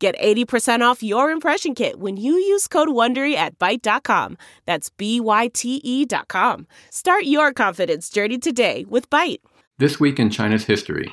Get 0.00 0.18
80% 0.18 0.80
off 0.80 1.02
your 1.02 1.30
impression 1.30 1.74
kit 1.74 2.00
when 2.00 2.16
you 2.16 2.32
use 2.32 2.66
code 2.66 2.88
WONDERY 2.88 3.34
at 3.34 3.58
Byte.com. 3.58 4.38
That's 4.64 4.88
B-Y-T-E 4.88 6.06
dot 6.06 6.26
com. 6.28 6.66
Start 6.88 7.24
your 7.24 7.52
confidence 7.52 8.08
journey 8.08 8.38
today 8.38 8.86
with 8.88 9.10
Byte. 9.10 9.40
This 9.76 10.00
week 10.00 10.18
in 10.18 10.30
China's 10.30 10.64
history. 10.64 11.12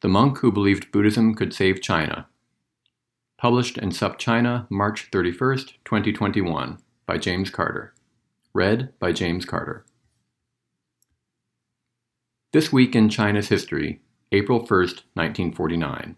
The 0.00 0.08
monk 0.08 0.38
who 0.38 0.50
believed 0.50 0.90
Buddhism 0.90 1.36
could 1.36 1.54
save 1.54 1.80
China. 1.80 2.26
Published 3.38 3.78
in 3.78 3.90
SupChina, 3.90 4.68
March 4.68 5.08
31st, 5.12 5.74
2021, 5.84 6.78
by 7.06 7.16
James 7.16 7.48
Carter. 7.48 7.94
Read 8.52 8.92
by 8.98 9.12
James 9.12 9.44
Carter. 9.44 9.86
This 12.52 12.72
week 12.72 12.96
in 12.96 13.08
China's 13.08 13.50
history, 13.50 14.00
April 14.32 14.60
1st, 14.66 15.02
1949. 15.14 16.16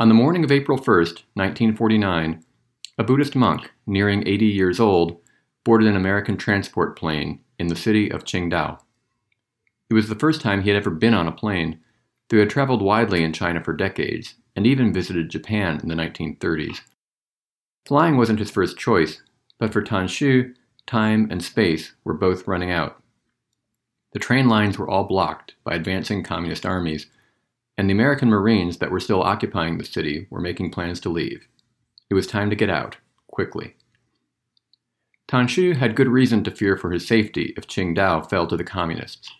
On 0.00 0.06
the 0.06 0.14
morning 0.14 0.44
of 0.44 0.52
April 0.52 0.78
1st, 0.78 1.24
1949, 1.34 2.44
a 2.98 3.04
Buddhist 3.04 3.34
monk, 3.34 3.72
nearing 3.84 4.28
80 4.28 4.46
years 4.46 4.78
old, 4.78 5.20
boarded 5.64 5.88
an 5.88 5.96
American 5.96 6.36
transport 6.36 6.96
plane 6.96 7.40
in 7.58 7.66
the 7.66 7.74
city 7.74 8.08
of 8.08 8.22
Qingdao. 8.22 8.78
It 9.90 9.94
was 9.94 10.08
the 10.08 10.14
first 10.14 10.40
time 10.40 10.62
he 10.62 10.70
had 10.70 10.76
ever 10.76 10.90
been 10.90 11.14
on 11.14 11.26
a 11.26 11.32
plane, 11.32 11.80
though 12.28 12.36
he 12.36 12.40
had 12.40 12.48
traveled 12.48 12.80
widely 12.80 13.24
in 13.24 13.32
China 13.32 13.60
for 13.60 13.72
decades 13.72 14.36
and 14.54 14.68
even 14.68 14.92
visited 14.92 15.30
Japan 15.30 15.80
in 15.82 15.88
the 15.88 15.96
1930s. 15.96 16.78
Flying 17.84 18.16
wasn't 18.16 18.38
his 18.38 18.52
first 18.52 18.78
choice, 18.78 19.20
but 19.58 19.72
for 19.72 19.82
Tanxu, 19.82 20.54
time 20.86 21.26
and 21.28 21.42
space 21.42 21.94
were 22.04 22.14
both 22.14 22.46
running 22.46 22.70
out. 22.70 23.02
The 24.12 24.20
train 24.20 24.48
lines 24.48 24.78
were 24.78 24.88
all 24.88 25.08
blocked 25.08 25.56
by 25.64 25.74
advancing 25.74 26.22
communist 26.22 26.64
armies, 26.64 27.06
and 27.78 27.88
the 27.88 27.94
American 27.94 28.28
Marines 28.28 28.78
that 28.78 28.90
were 28.90 28.98
still 28.98 29.22
occupying 29.22 29.78
the 29.78 29.84
city 29.84 30.26
were 30.30 30.40
making 30.40 30.72
plans 30.72 30.98
to 31.00 31.08
leave. 31.08 31.46
It 32.10 32.14
was 32.14 32.26
time 32.26 32.50
to 32.50 32.56
get 32.56 32.68
out, 32.68 32.96
quickly. 33.28 33.76
Tanxu 35.28 35.76
had 35.76 35.94
good 35.94 36.08
reason 36.08 36.42
to 36.42 36.50
fear 36.50 36.76
for 36.76 36.90
his 36.90 37.06
safety 37.06 37.54
if 37.56 37.68
Qingdao 37.68 38.28
fell 38.28 38.48
to 38.48 38.56
the 38.56 38.64
communists. 38.64 39.30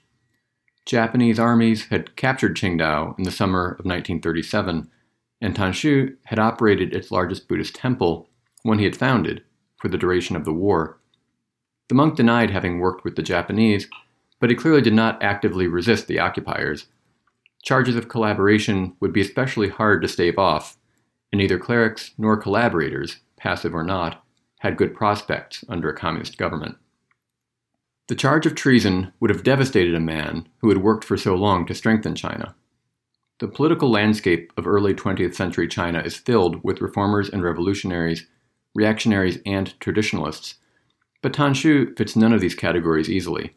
Japanese 0.87 1.39
armies 1.39 1.87
had 1.87 2.15
captured 2.15 2.57
Qingdao 2.57 3.19
in 3.19 3.25
the 3.25 3.33
summer 3.33 3.73
of 3.73 3.85
1937, 3.85 4.89
and 5.41 5.57
Tanxu 5.57 6.17
had 6.25 6.39
operated 6.39 6.95
its 6.95 7.11
largest 7.11 7.49
Buddhist 7.49 7.75
temple, 7.75 8.29
one 8.63 8.79
he 8.79 8.85
had 8.85 8.97
founded, 8.97 9.43
for 9.79 9.89
the 9.89 9.99
duration 9.99 10.37
of 10.37 10.45
the 10.45 10.53
war. 10.53 11.01
The 11.89 11.95
monk 11.95 12.15
denied 12.15 12.51
having 12.51 12.79
worked 12.79 13.05
with 13.05 13.17
the 13.17 13.23
Japanese, 13.23 13.89
but 14.39 14.51
he 14.51 14.57
clearly 14.57 14.83
did 14.83 14.95
not 14.95 15.23
actively 15.23 15.67
resist 15.67 16.07
the 16.07 16.21
occupiers 16.21 16.87
Charges 17.63 17.97
of 17.97 18.09
collaboration 18.09 18.97
would 19.01 19.13
be 19.13 19.21
especially 19.21 19.69
hard 19.69 20.03
to 20.03 20.09
stave 20.09 20.39
off, 20.39 20.77
and 21.33 21.39
neither 21.39 21.59
clerics 21.59 22.13
nor 22.17 22.37
collaborators, 22.37 23.19
passive 23.37 23.75
or 23.75 23.85
not, 23.85 24.25
had 24.61 24.77
good 24.77 24.95
prospects 24.95 25.65
under 25.69 25.89
a 25.89 25.97
communist 25.97 26.39
government. 26.39 26.77
The 28.09 28.15
charge 28.15 28.47
of 28.47 28.55
treason 28.55 29.13
would 29.21 29.31
have 29.31 29.43
devastated 29.43 29.95
a 29.95 30.01
man 30.01 30.49
who 30.59 30.71
had 30.71 30.79
worked 30.79 31.05
for 31.05 31.17
so 31.17 31.35
long 31.35 31.67
to 31.67 31.75
strengthen 31.75 32.15
China. 32.15 32.55
The 33.39 33.49
political 33.49 33.91
landscape 33.91 34.53
of 34.57 34.67
early 34.67 34.95
20th 34.95 35.35
century 35.35 35.69
China 35.69 36.01
is 36.01 36.17
filled 36.17 36.65
with 36.65 36.81
reformers 36.81 37.29
and 37.29 37.43
revolutionaries, 37.43 38.27
reactionaries 38.75 39.39
and 39.45 39.79
traditionalists, 39.79 40.55
but 41.23 41.33
Tanxu 41.33 41.97
fits 41.97 42.17
none 42.17 42.33
of 42.33 42.41
these 42.41 42.55
categories 42.55 43.11
easily. 43.11 43.55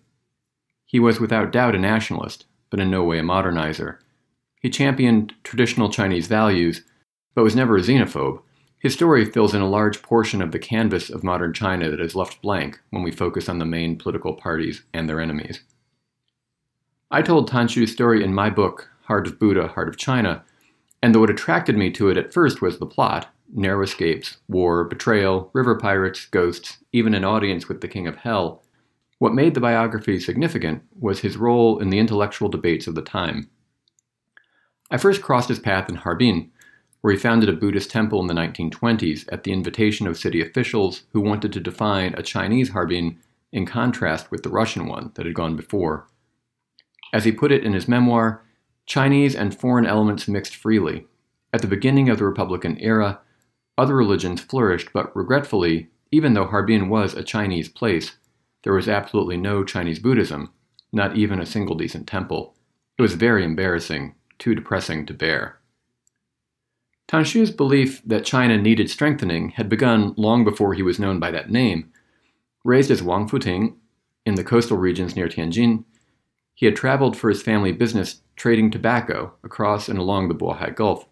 He 0.86 1.00
was 1.00 1.20
without 1.20 1.52
doubt 1.52 1.76
a 1.76 1.80
nationalist, 1.80 2.46
but 2.72 2.80
in 2.80 2.90
no 2.90 3.04
way 3.04 3.20
a 3.20 3.22
modernizer. 3.22 3.98
He 4.60 4.72
championed 4.72 5.36
traditional 5.44 5.90
Chinese 5.90 6.26
values, 6.26 6.84
but 7.36 7.44
was 7.44 7.56
never 7.56 7.78
a 7.78 7.82
xenophobe. 7.82 8.42
His 8.80 8.94
story 8.94 9.26
fills 9.26 9.54
in 9.54 9.62
a 9.62 9.70
large 9.70 10.02
portion 10.02 10.42
of 10.42 10.52
the 10.52 10.58
canvas 10.58 11.12
of 11.12 11.24
modern 11.24 11.54
China 11.54 11.92
that 11.92 12.02
is 12.02 12.16
left 12.16 12.42
blank 12.42 12.80
when 12.90 13.04
we 13.04 13.12
focus 13.12 13.48
on 13.48 13.60
the 13.60 13.66
main 13.66 13.96
political 13.98 14.34
parties 14.34 14.82
and 14.94 15.08
their 15.08 15.20
enemies. 15.22 15.62
I 17.12 17.22
told 17.22 17.48
Tan 17.48 17.68
Tanxu's 17.68 17.92
story 17.92 18.24
in 18.24 18.34
my 18.34 18.50
book, 18.50 18.90
Heart 19.04 19.28
of 19.28 19.38
Buddha, 19.38 19.68
Heart 19.68 19.90
of 19.90 19.98
China, 19.98 20.44
and 21.04 21.14
though 21.14 21.20
what 21.20 21.30
attracted 21.30 21.78
me 21.78 21.92
to 21.92 22.10
it 22.10 22.18
at 22.18 22.34
first 22.34 22.62
was 22.62 22.80
the 22.80 22.86
plot 22.86 23.28
narrow 23.54 23.84
escapes, 23.84 24.38
war, 24.48 24.86
betrayal, 24.86 25.50
river 25.54 25.76
pirates, 25.76 26.26
ghosts, 26.26 26.78
even 26.94 27.14
an 27.14 27.26
audience 27.26 27.68
with 27.68 27.82
the 27.82 27.88
King 27.88 28.08
of 28.08 28.16
Hell 28.16 28.61
what 29.22 29.36
made 29.36 29.54
the 29.54 29.60
biography 29.60 30.20
significant 30.20 30.82
was 31.00 31.20
his 31.20 31.38
role 31.38 31.78
in 31.78 31.92
the 31.92 32.00
intellectual 32.00 32.50
debates 32.50 32.88
of 32.88 32.96
the 32.96 33.04
time. 33.04 33.48
I 34.90 34.98
first 34.98 35.22
crossed 35.22 35.48
his 35.48 35.60
path 35.60 35.88
in 35.90 35.98
Harbin, 35.98 36.50
where 37.02 37.14
he 37.14 37.20
founded 37.20 37.48
a 37.48 37.54
Buddhist 37.54 37.92
temple 37.92 38.20
in 38.20 38.26
the 38.26 38.34
1920s 38.34 39.32
at 39.32 39.44
the 39.44 39.52
invitation 39.52 40.08
of 40.08 40.18
city 40.18 40.42
officials 40.42 41.04
who 41.14 41.22
wanted 41.22 41.54
to 41.54 41.60
define 41.60 42.16
a 42.16 42.24
Chinese 42.24 42.70
Harbin 42.70 43.20
in 43.52 43.68
contrast 43.68 44.32
with 44.32 44.42
the 44.42 44.50
Russian 44.50 44.88
one 44.88 45.12
that 45.14 45.28
had 45.28 45.36
gone 45.36 45.56
before. 45.56 46.08
As 47.14 47.24
he 47.24 47.32
put 47.32 47.52
it 47.52 47.64
in 47.64 47.74
his 47.74 47.88
memoir, 47.88 48.44
Chinese 48.88 49.36
and 49.36 49.56
foreign 49.56 49.86
elements 49.86 50.28
mixed 50.28 50.56
freely. 50.56 51.06
At 51.54 51.62
the 51.62 51.68
beginning 51.68 52.10
of 52.10 52.18
the 52.18 52.26
Republican 52.26 52.76
era, 52.80 53.20
other 53.78 53.96
religions 53.96 54.42
flourished, 54.42 54.90
but 54.92 55.16
regretfully, 55.16 55.90
even 56.12 56.34
though 56.34 56.48
Harbin 56.48 56.90
was 56.90 57.14
a 57.14 57.22
Chinese 57.22 57.70
place, 57.70 58.14
there 58.64 58.74
was 58.74 58.88
absolutely 58.88 59.38
no 59.38 59.64
Chinese 59.64 60.00
Buddhism, 60.00 60.52
not 60.92 61.16
even 61.16 61.40
a 61.40 61.46
single 61.46 61.76
decent 61.76 62.08
temple. 62.08 62.56
It 62.98 63.02
was 63.02 63.14
very 63.14 63.44
embarrassing, 63.44 64.16
too 64.38 64.54
depressing 64.54 65.06
to 65.08 65.14
bear. 65.14 65.60
Tanxu's 67.08 67.52
belief 67.52 68.02
that 68.06 68.24
China 68.24 68.58
needed 68.58 68.90
strengthening 68.90 69.50
had 69.50 69.68
begun 69.68 70.14
long 70.16 70.44
before 70.44 70.74
he 70.74 70.84
was 70.84 71.00
known 71.00 71.20
by 71.20 71.32
that 71.32 71.50
name. 71.50 71.92
Raised 72.64 72.92
as 72.92 73.04
Wang 73.04 73.28
Futing 73.28 73.78
in 74.26 74.36
the 74.36 74.44
coastal 74.44 74.78
regions 74.78 75.16
near 75.16 75.28
Tianjin, 75.28 75.84
he 76.54 76.66
had 76.66 76.76
traveled 76.76 77.18
for 77.18 77.30
his 77.30 77.42
family 77.42 77.72
business 77.72 78.22
trading 78.36 78.70
tobacco 78.70 79.34
across 79.44 79.90
and 79.90 79.98
along 79.98 80.28
the 80.28 80.36
Bohai 80.36 80.74
Gulf. 80.76 81.08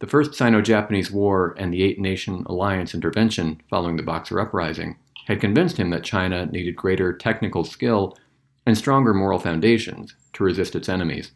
The 0.00 0.06
First 0.06 0.34
Sino 0.34 0.60
Japanese 0.60 1.10
War 1.10 1.54
and 1.58 1.72
the 1.72 1.82
Eight 1.82 1.98
Nation 1.98 2.44
Alliance 2.46 2.94
intervention 2.94 3.62
following 3.70 3.96
the 3.96 4.02
Boxer 4.02 4.38
Uprising 4.38 4.96
had 5.26 5.40
convinced 5.40 5.76
him 5.76 5.90
that 5.90 6.04
China 6.04 6.46
needed 6.46 6.76
greater 6.76 7.12
technical 7.12 7.64
skill 7.64 8.16
and 8.64 8.76
stronger 8.76 9.12
moral 9.12 9.38
foundations 9.38 10.14
to 10.32 10.44
resist 10.44 10.74
its 10.74 10.88
enemies. 10.88 11.32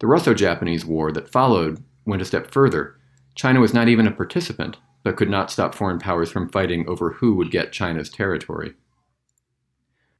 The 0.00 0.06
Russo 0.06 0.34
Japanese 0.34 0.84
War 0.84 1.12
that 1.12 1.30
followed 1.30 1.82
went 2.04 2.22
a 2.22 2.24
step 2.24 2.50
further. 2.50 2.96
China 3.34 3.60
was 3.60 3.74
not 3.74 3.88
even 3.88 4.06
a 4.06 4.12
participant, 4.12 4.76
but 5.02 5.16
could 5.16 5.30
not 5.30 5.50
stop 5.50 5.74
foreign 5.74 5.98
powers 5.98 6.30
from 6.30 6.48
fighting 6.48 6.88
over 6.88 7.12
who 7.14 7.34
would 7.34 7.50
get 7.50 7.72
China's 7.72 8.08
territory. 8.08 8.74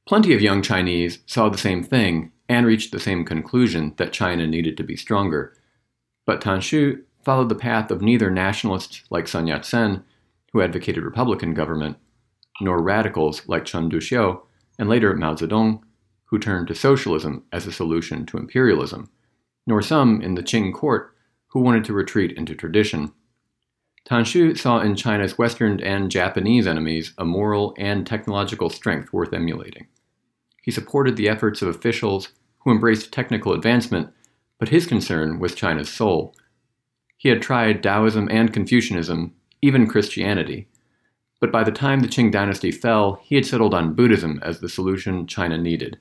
Plenty 0.07 0.33
of 0.33 0.41
young 0.41 0.61
Chinese 0.61 1.19
saw 1.25 1.49
the 1.49 1.57
same 1.57 1.83
thing 1.83 2.31
and 2.47 2.65
reached 2.65 2.91
the 2.91 2.99
same 2.99 3.25
conclusion 3.25 3.93
that 3.97 4.13
China 4.13 4.45
needed 4.45 4.77
to 4.77 4.83
be 4.83 4.95
stronger. 4.95 5.55
But 6.25 6.41
Tanxu 6.41 7.03
followed 7.23 7.49
the 7.49 7.55
path 7.55 7.89
of 7.89 8.01
neither 8.01 8.29
nationalists 8.29 9.03
like 9.09 9.27
Sun 9.27 9.47
Yat 9.47 9.65
sen, 9.65 10.03
who 10.53 10.61
advocated 10.61 11.03
republican 11.03 11.53
government, 11.53 11.97
nor 12.61 12.81
radicals 12.81 13.47
like 13.47 13.65
Chen 13.65 13.89
Duxiu 13.89 14.41
and 14.79 14.89
later 14.89 15.13
Mao 15.15 15.35
Zedong, 15.35 15.81
who 16.25 16.39
turned 16.39 16.67
to 16.67 16.75
socialism 16.75 17.43
as 17.51 17.67
a 17.67 17.71
solution 17.71 18.25
to 18.25 18.37
imperialism, 18.37 19.09
nor 19.67 19.81
some 19.81 20.21
in 20.21 20.35
the 20.35 20.43
Qing 20.43 20.73
court 20.73 21.15
who 21.47 21.59
wanted 21.61 21.85
to 21.85 21.93
retreat 21.93 22.31
into 22.37 22.55
tradition. 22.55 23.11
Tanxu 24.05 24.57
saw 24.57 24.79
in 24.79 24.95
China's 24.95 25.37
Western 25.37 25.79
and 25.79 26.11
Japanese 26.11 26.67
enemies 26.67 27.13
a 27.17 27.25
moral 27.25 27.73
and 27.77 28.05
technological 28.05 28.69
strength 28.69 29.11
worth 29.11 29.33
emulating. 29.33 29.87
He 30.61 30.71
supported 30.71 31.15
the 31.15 31.29
efforts 31.29 31.61
of 31.61 31.67
officials 31.67 32.29
who 32.59 32.71
embraced 32.71 33.11
technical 33.11 33.53
advancement, 33.53 34.11
but 34.59 34.69
his 34.69 34.85
concern 34.85 35.39
was 35.39 35.55
China's 35.55 35.89
soul. 35.89 36.35
He 37.17 37.29
had 37.29 37.41
tried 37.41 37.81
Taoism 37.81 38.27
and 38.29 38.53
Confucianism, 38.53 39.33
even 39.61 39.87
Christianity, 39.87 40.67
but 41.45 41.51
by 41.51 41.63
the 41.63 41.71
time 41.71 41.99
the 41.99 42.07
Qing 42.07 42.31
dynasty 42.31 42.71
fell, 42.71 43.19
he 43.21 43.35
had 43.35 43.45
settled 43.45 43.75
on 43.75 43.93
Buddhism 43.93 44.39
as 44.41 44.61
the 44.61 44.67
solution 44.67 45.27
China 45.27 45.59
needed. 45.59 45.99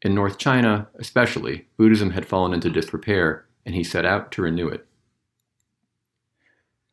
In 0.00 0.14
North 0.14 0.38
China, 0.38 0.88
especially, 0.98 1.66
Buddhism 1.76 2.12
had 2.12 2.24
fallen 2.24 2.54
into 2.54 2.70
disrepair, 2.70 3.44
and 3.66 3.74
he 3.74 3.84
set 3.84 4.06
out 4.06 4.32
to 4.32 4.40
renew 4.40 4.68
it. 4.68 4.86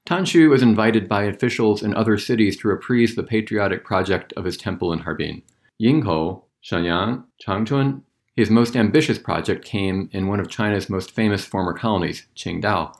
Tanxu 0.05 0.49
was 0.49 0.61
invited 0.61 1.07
by 1.07 1.23
officials 1.23 1.81
in 1.81 1.95
other 1.95 2.17
cities 2.17 2.57
to 2.57 2.67
reprise 2.67 3.15
the 3.15 3.23
patriotic 3.23 3.85
project 3.85 4.33
of 4.33 4.43
his 4.43 4.57
temple 4.57 4.91
in 4.91 4.99
Harbin. 4.99 5.41
Yingkou, 5.81 6.43
Shenyang, 6.61 7.23
Changchun, 7.41 8.01
his 8.35 8.49
most 8.49 8.75
ambitious 8.75 9.17
project 9.17 9.63
came 9.63 10.09
in 10.11 10.27
one 10.27 10.41
of 10.41 10.49
China's 10.49 10.89
most 10.89 11.11
famous 11.11 11.45
former 11.45 11.71
colonies, 11.71 12.27
Qingdao. 12.35 12.93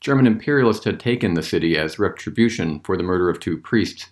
German 0.00 0.28
imperialists 0.28 0.84
had 0.84 1.00
taken 1.00 1.34
the 1.34 1.42
city 1.42 1.76
as 1.76 1.98
retribution 1.98 2.78
for 2.84 2.96
the 2.96 3.02
murder 3.02 3.28
of 3.28 3.40
two 3.40 3.58
priests 3.58 4.06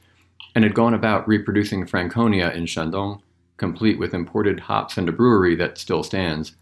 and 0.56 0.64
had 0.64 0.74
gone 0.74 0.94
about 0.94 1.28
reproducing 1.28 1.84
Franconia 1.84 2.50
in 2.50 2.64
Shandong, 2.64 3.20
complete 3.58 3.98
with 3.98 4.14
imported 4.14 4.60
hops 4.60 4.96
and 4.96 5.06
a 5.06 5.12
brewery 5.12 5.54
that 5.54 5.76
still 5.76 6.02
stands. 6.02 6.56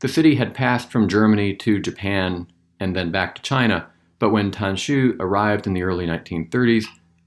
The 0.00 0.08
city 0.08 0.34
had 0.34 0.52
passed 0.52 0.92
from 0.92 1.08
Germany 1.08 1.54
to 1.56 1.80
Japan 1.80 2.46
and 2.78 2.94
then 2.94 3.10
back 3.10 3.34
to 3.34 3.42
China, 3.42 3.88
but 4.18 4.28
when 4.28 4.50
Tanxu 4.50 5.16
arrived 5.18 5.66
in 5.66 5.72
the 5.72 5.84
early 5.84 6.06
1930s, 6.06 6.84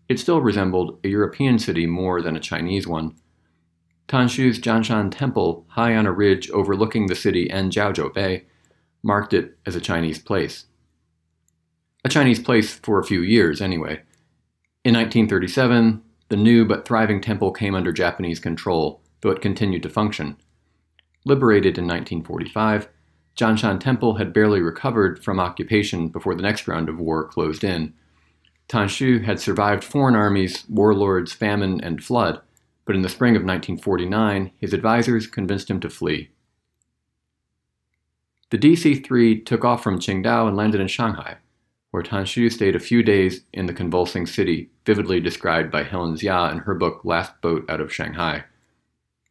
it 0.08 0.20
still 0.20 0.40
resembled 0.40 1.00
a 1.04 1.08
European 1.08 1.58
city 1.58 1.88
more 1.88 2.22
than 2.22 2.36
a 2.36 2.40
Chinese 2.40 2.86
one. 2.86 3.16
Tanxu's 4.08 4.60
Zhanshan 4.60 5.10
Temple, 5.10 5.66
high 5.70 5.96
on 5.96 6.06
a 6.06 6.12
ridge 6.12 6.48
overlooking 6.52 7.08
the 7.08 7.16
city 7.16 7.50
and 7.50 7.72
Jiaozhou 7.72 8.14
Bay, 8.14 8.46
marked 9.02 9.34
it 9.34 9.58
as 9.66 9.76
a 9.76 9.82
Chinese 9.82 10.20
place. 10.20 10.68
A 12.04 12.10
Chinese 12.10 12.40
place 12.40 12.76
for 12.76 13.00
a 13.00 13.04
few 13.04 13.24
years, 13.24 13.62
anyway. 13.62 14.04
In 14.86 14.94
1937, 14.94 16.04
the 16.30 16.38
new 16.38 16.64
but 16.64 16.88
thriving 16.88 17.20
temple 17.20 17.52
came 17.52 17.74
under 17.74 17.92
Japanese 17.92 18.40
control, 18.40 19.02
though 19.22 19.32
it 19.32 19.42
continued 19.42 19.82
to 19.82 19.90
function. 19.90 20.38
Liberated 21.26 21.80
in 21.80 21.86
1945, 21.86 22.88
Zhanshan 23.36 23.80
Temple 23.80 24.18
had 24.18 24.32
barely 24.32 24.62
recovered 24.62 25.24
from 25.24 25.40
occupation 25.40 26.10
before 26.10 26.36
the 26.36 26.44
next 26.44 26.68
round 26.68 26.88
of 26.88 27.00
war 27.00 27.28
closed 27.28 27.64
in. 27.64 27.96
Tanxu 28.70 29.26
had 29.26 29.40
survived 29.40 29.84
foreign 29.84 30.14
armies, 30.14 30.66
warlords, 30.70 31.34
famine, 31.34 31.82
and 31.82 32.04
flood, 32.04 32.40
but 32.86 32.96
in 32.96 33.02
the 33.02 33.10
spring 33.10 33.36
of 33.36 33.42
1949, 33.42 34.52
his 34.60 34.72
advisors 34.72 35.26
convinced 35.26 35.68
him 35.68 35.80
to 35.80 35.90
flee. 35.90 36.30
The 38.52 38.60
DC 38.60 39.04
3 39.04 39.42
took 39.42 39.66
off 39.66 39.82
from 39.82 39.98
Qingdao 39.98 40.48
and 40.48 40.56
landed 40.56 40.80
in 40.80 40.88
Shanghai, 40.88 41.38
where 41.96 42.04
Tanxu 42.04 42.52
stayed 42.52 42.76
a 42.76 42.80
few 42.80 43.02
days 43.02 43.46
in 43.54 43.68
the 43.68 43.74
convulsing 43.74 44.26
city, 44.26 44.70
vividly 44.86 45.22
described 45.22 45.72
by 45.72 45.84
Helen 45.84 46.18
Zia 46.18 46.52
in 46.52 46.58
her 46.58 46.76
book 46.76 47.00
Last 47.06 47.40
Boat 47.40 47.64
Out 47.70 47.80
of 47.80 47.94
Shanghai. 47.94 48.44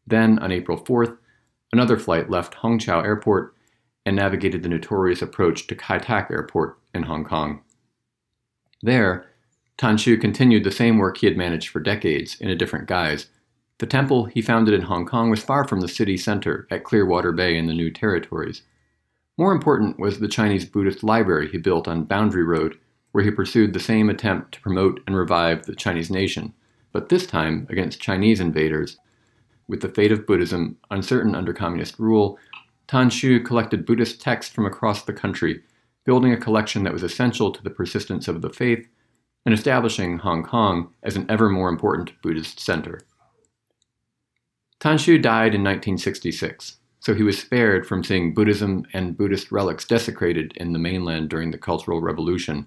Then, 0.07 0.39
on 0.39 0.51
April 0.51 0.79
4th, 0.79 1.19
another 1.75 1.99
flight 1.99 2.31
left 2.31 2.55
Hongqiao 2.55 3.05
Airport 3.05 3.55
and 4.07 4.17
navigated 4.17 4.63
the 4.63 4.71
notorious 4.71 5.21
approach 5.21 5.67
to 5.67 5.75
Kai 5.75 5.99
Tak 5.99 6.31
Airport 6.31 6.79
in 6.95 7.03
Hong 7.03 7.23
Kong. 7.23 7.61
There, 8.81 9.27
Tanxu 9.77 10.19
continued 10.19 10.65
the 10.65 10.71
same 10.71 10.97
work 10.97 11.19
he 11.19 11.27
had 11.27 11.37
managed 11.37 11.69
for 11.69 11.81
decades 11.81 12.41
in 12.41 12.49
a 12.49 12.57
different 12.57 12.89
guise, 12.89 13.27
the 13.77 13.87
temple 13.87 14.25
he 14.25 14.41
founded 14.41 14.73
in 14.73 14.87
Hong 14.87 15.05
Kong 15.05 15.29
was 15.29 15.45
far 15.45 15.69
from 15.69 15.81
the 15.81 15.89
city 15.89 16.17
center 16.17 16.67
at 16.71 16.85
Clearwater 16.85 17.33
Bay 17.33 17.59
in 17.59 17.67
the 17.67 17.75
New 17.75 17.91
Territories. 17.91 18.63
More 19.37 19.53
important 19.53 19.99
was 19.99 20.21
the 20.21 20.29
Chinese 20.29 20.65
Buddhist 20.65 21.03
library 21.03 21.49
he 21.49 21.59
built 21.59 21.89
on 21.89 22.05
Boundary 22.05 22.45
Road, 22.45 22.79
where 23.11 23.25
he 23.25 23.33
pursued 23.33 23.73
the 23.73 23.81
same 23.81 24.09
attempt 24.09 24.53
to 24.55 24.61
promote 24.61 25.01
and 25.07 25.17
revive 25.17 25.67
the 25.67 25.75
Chinese 25.75 26.09
nation, 26.09 26.55
but 26.93 27.09
this 27.09 27.27
time 27.27 27.67
against 27.69 28.01
Chinese 28.01 28.39
invaders. 28.39 28.97
With 29.67 29.81
the 29.81 29.89
fate 29.89 30.13
of 30.13 30.27
Buddhism 30.27 30.79
uncertain 30.91 31.35
under 31.35 31.53
communist 31.53 31.99
rule, 31.99 32.39
Tan 32.87 33.09
Tanxu 33.09 33.45
collected 33.45 33.87
Buddhist 33.87 34.21
texts 34.21 34.55
from 34.55 34.67
across 34.67 35.03
the 35.03 35.13
country, 35.13 35.63
building 36.05 36.33
a 36.33 36.37
collection 36.37 36.85
that 36.85 36.93
was 36.93 37.03
essential 37.03 37.51
to 37.51 37.63
the 37.63 37.71
persistence 37.71 38.29
of 38.29 38.41
the 38.41 38.51
faith 38.51 38.87
and 39.47 39.55
establishing 39.55 40.19
Hong 40.19 40.45
Kong 40.45 40.93
as 41.03 41.17
an 41.17 41.27
ever 41.29 41.49
more 41.49 41.69
important 41.69 42.13
Buddhist 42.23 42.61
center. 42.61 43.01
Tan 44.79 44.97
Tanxu 44.97 45.21
died 45.21 45.55
in 45.55 45.65
1966, 45.65 46.77
so 47.05 47.15
he 47.15 47.23
was 47.23 47.39
spared 47.39 47.87
from 47.87 48.03
seeing 48.03 48.33
Buddhism 48.33 48.87
and 48.95 49.15
Buddhist 49.15 49.53
relics 49.53 49.85
desecrated 49.85 50.55
in 50.57 50.73
the 50.73 50.79
mainland 50.79 51.29
during 51.29 51.51
the 51.51 51.59
Cultural 51.59 52.01
Revolution. 52.01 52.67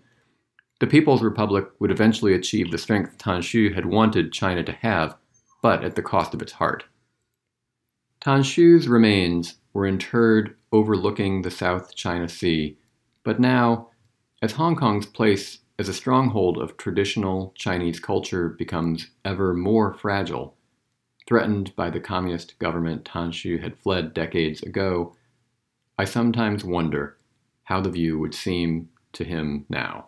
The 0.80 0.86
People's 0.86 1.24
Republic 1.24 1.66
would 1.80 1.90
eventually 1.90 2.36
achieve 2.36 2.70
the 2.70 2.78
strength 2.78 3.18
Tan 3.18 3.42
Tanxu 3.42 3.74
had 3.74 3.88
wanted 3.88 4.32
China 4.32 4.64
to 4.64 4.74
have, 4.74 5.16
but 5.64 5.84
at 5.84 5.96
the 5.96 6.04
cost 6.04 6.36
of 6.36 6.44
its 6.44 6.52
heart. 6.52 6.84
Tan 8.22 8.42
Tanxu's 8.42 8.88
remains 8.88 9.56
were 9.74 9.88
interred 9.88 10.56
overlooking 10.72 11.42
the 11.42 11.50
South 11.50 11.96
China 11.96 12.30
Sea, 12.30 12.78
but 13.24 13.40
now, 13.40 13.90
as 14.44 14.52
Hong 14.52 14.76
Kong's 14.76 15.08
place 15.08 15.62
as 15.80 15.90
a 15.90 15.94
stronghold 15.94 16.60
of 16.60 16.78
traditional 16.78 17.54
Chinese 17.56 18.00
culture 18.00 18.50
becomes 18.50 19.10
ever 19.26 19.56
more 19.56 19.96
fragile, 19.96 20.57
Threatened 21.28 21.76
by 21.76 21.90
the 21.90 22.00
communist 22.00 22.58
government 22.58 23.04
Tanxu 23.04 23.62
had 23.62 23.78
fled 23.78 24.14
decades 24.14 24.64
ago, 24.64 25.14
I 25.98 26.06
sometimes 26.06 26.64
wonder 26.64 27.18
how 27.66 27.82
the 27.82 27.92
view 27.92 28.18
would 28.18 28.34
seem 28.34 28.90
to 29.12 29.26
him 29.26 29.66
now. 29.68 30.08